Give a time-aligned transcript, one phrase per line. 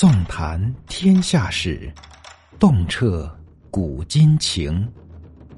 [0.00, 1.92] 纵谈天下事，
[2.58, 3.30] 洞彻
[3.70, 4.90] 古今情。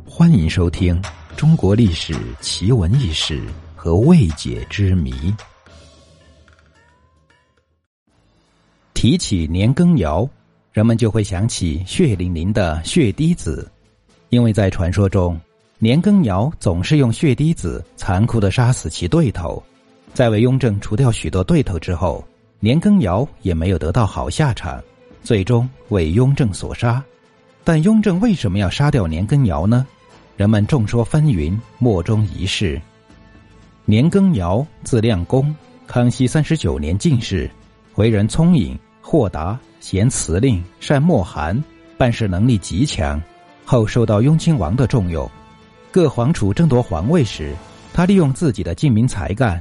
[0.05, 1.01] 欢迎收听
[1.37, 3.41] 《中国历史奇闻异事
[3.77, 5.13] 和未解之谜》。
[8.95, 10.29] 提起年羹尧，
[10.73, 13.71] 人们就会想起血淋淋的血滴子，
[14.31, 15.41] 因为在传说中，
[15.79, 19.63] 年羹尧总是用血滴子残酷的杀死其对头。
[20.13, 22.27] 在为雍正除掉许多对头之后，
[22.65, 24.81] 年羹尧也没有得到好下场，
[25.25, 27.03] 最终为雍正所杀。
[27.65, 29.85] 但雍正为什么要杀掉年羹尧呢？
[30.37, 32.81] 人们众说纷纭，莫衷一是。
[33.85, 35.53] 年羹尧字亮公，
[35.89, 37.51] 康熙三十九年进士，
[37.97, 41.61] 为人聪颖、豁达、贤辞令、善莫寒，
[41.99, 43.21] 办事能力极强。
[43.65, 45.29] 后受到雍亲王的重用，
[45.91, 47.57] 各皇储争夺皇位时，
[47.93, 49.61] 他利用自己的精明才干。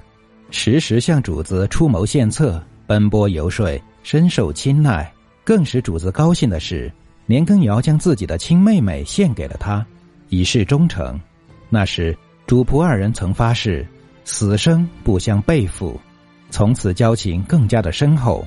[0.51, 5.09] 时时向主子出谋献策、奔波游说，深受青睐。
[5.45, 6.91] 更使主子高兴的是，
[7.25, 9.85] 年羹尧将自己的亲妹妹献给了他，
[10.27, 11.17] 以示忠诚。
[11.69, 12.13] 那时
[12.45, 13.87] 主仆二人曾发誓，
[14.25, 15.97] 死生不相背负，
[16.49, 18.45] 从此交情更加的深厚。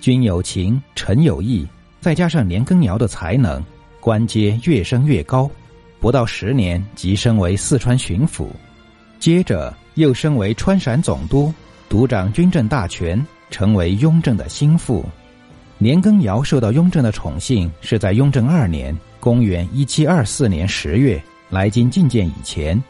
[0.00, 1.68] 君有情，臣有义，
[2.00, 3.62] 再加上年羹尧的才能，
[4.00, 5.50] 官阶越升越高，
[6.00, 8.46] 不到十年即升为四川巡抚，
[9.18, 9.70] 接着。
[9.96, 11.52] 又升为川陕总督，
[11.86, 13.22] 独掌军政大权，
[13.52, 15.04] 成为雍正的心腹。
[15.78, 22.82] 年羹尧受到雍正的宠幸，是在雍正二年（公元一七二四年十月）来京觐见以前。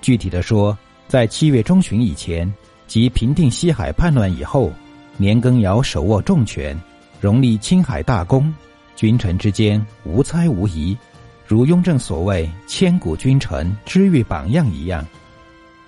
[0.00, 2.52] 具体的说，在七月中旬以前，
[2.86, 4.72] 即平定西海叛乱以后，
[5.16, 6.80] 年羹尧手握重权，
[7.20, 8.52] 荣立青海大功，
[8.94, 10.96] 君臣之间无猜无疑，
[11.46, 15.04] 如雍正所谓“千古君臣，知遇榜样”一样。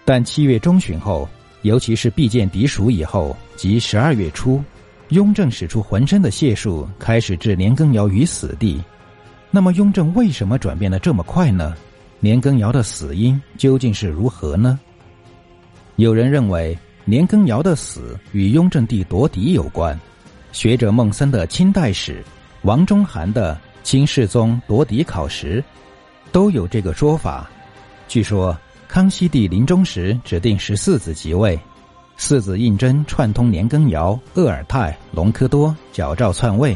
[0.04, 1.28] 但七月中旬后，
[1.62, 4.62] 尤其是避见敌蜀以后，即十二月初，
[5.08, 8.80] 雍正使出浑身的解数，开始置年羹尧于死地。
[9.50, 11.74] 那么，雍正为什么转变的这么快呢？
[12.20, 14.78] 年羹尧的死因究竟是如何呢？
[15.96, 19.98] 有人认为，年羹尧的死与雍正帝夺嫡有关。
[20.52, 22.22] 学者孟森的《清代史》，
[22.62, 25.60] 王中涵的《清世宗夺嫡考实》，
[26.30, 27.50] 都有这个说法。
[28.06, 28.56] 据说。
[28.88, 31.60] 康熙帝临终时指定十四子即位，
[32.16, 36.74] 四子胤禛串通年羹尧、鄂尔泰、隆科多矫诏篡位。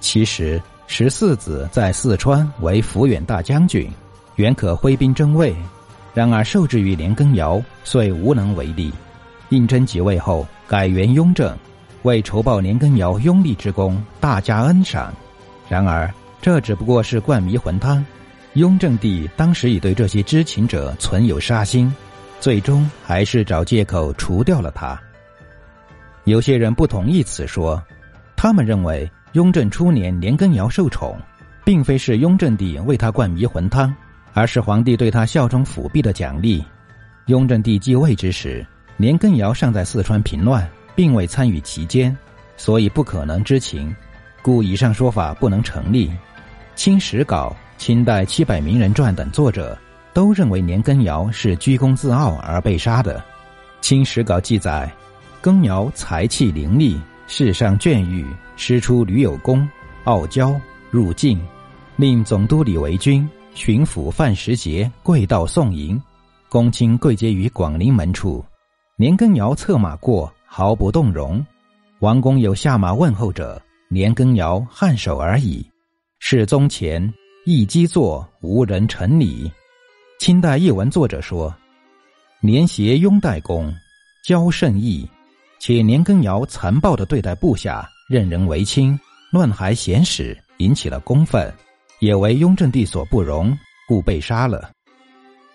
[0.00, 3.88] 其实十四子在四川为抚远大将军，
[4.36, 5.54] 原可挥兵争位，
[6.14, 8.90] 然而受制于年羹尧，遂无能为力。
[9.50, 11.54] 胤禛即位后改元雍正，
[12.02, 15.12] 为酬报年羹尧拥立之功，大加恩赏。
[15.68, 16.10] 然而
[16.40, 18.02] 这只不过是灌迷魂汤。
[18.54, 21.90] 雍正帝当时已对这些知情者存有杀心，
[22.38, 25.00] 最终还是找借口除掉了他。
[26.24, 27.82] 有些人不同意此说，
[28.36, 31.18] 他们认为雍正初年年羹尧受宠，
[31.64, 33.94] 并非是雍正帝为他灌迷魂汤，
[34.34, 36.62] 而是皇帝对他效忠辅弼的奖励。
[37.26, 38.64] 雍正帝继位之时，
[38.98, 42.14] 年羹尧尚在四川平乱，并未参与其间，
[42.58, 43.96] 所以不可能知情，
[44.42, 46.08] 故以上说法不能成立。
[46.74, 47.56] 《清史稿》。
[47.82, 49.76] 清代七百名人传等作者
[50.14, 53.18] 都认为年羹尧是居功自傲而被杀的。
[53.80, 54.88] 《清史稿》记载，
[55.40, 59.68] 羹尧才气凌厉，世上眷欲，师出屡有功，
[60.04, 60.54] 傲娇
[60.92, 61.44] 入境，
[61.96, 66.00] 令总督李维钧、巡抚范时杰跪道送迎，
[66.48, 68.44] 公卿跪接于广陵门处，
[68.94, 71.44] 年羹尧策马过，毫不动容。
[71.98, 75.66] 王公有下马问候者，年羹尧颔首而已。
[76.20, 77.12] 世宗前。
[77.44, 79.50] 一基作，无人臣礼。
[80.20, 81.52] 清代译文作者说
[82.40, 83.74] ：“年协拥戴公，
[84.24, 85.04] 骄甚易，
[85.58, 88.96] 且年羹尧残暴的对待部下，任人唯亲，
[89.32, 91.52] 乱还贤使，引起了公愤，
[91.98, 94.70] 也为雍正帝所不容，故被杀了。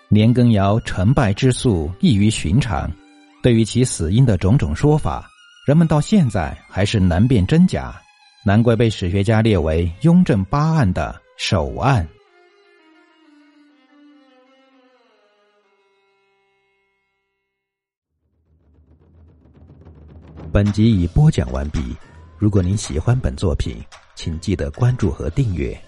[0.09, 2.91] 年羹尧成败之速异于寻常，
[3.41, 5.25] 对于其死因的种种说法，
[5.65, 7.95] 人们到现在还是难辨真假，
[8.45, 12.05] 难怪被史学家列为雍正八案的。”手案。
[20.51, 21.95] 本集已播讲完毕。
[22.39, 23.77] 如果您喜欢本作品，
[24.15, 25.79] 请记得关注和订阅。